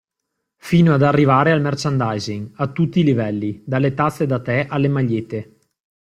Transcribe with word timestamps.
Fino 0.57 0.95
ad 0.95 1.03
arrivare 1.03 1.51
al 1.51 1.61
merchandising 1.61 2.53
(a 2.55 2.71
tutti 2.71 3.01
i 3.01 3.03
livelli, 3.03 3.61
dalle 3.63 3.93
tazze 3.93 4.25
da 4.25 4.39
the 4.41 4.65
alle 4.67 4.87
magliette). 4.87 5.57